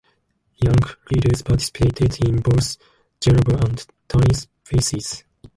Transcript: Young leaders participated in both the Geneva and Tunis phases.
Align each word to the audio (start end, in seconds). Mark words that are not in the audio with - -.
Young 0.63 0.81
leaders 1.11 1.43
participated 1.43 2.25
in 2.25 2.41
both 2.41 2.77
the 2.79 2.83
Geneva 3.19 3.63
and 3.63 3.85
Tunis 4.09 4.47
phases. 4.63 5.23